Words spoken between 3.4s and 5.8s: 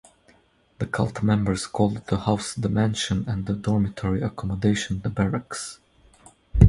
the dormitory accommodation "the barracks".